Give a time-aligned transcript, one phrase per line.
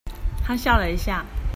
[0.43, 1.23] 她笑了一下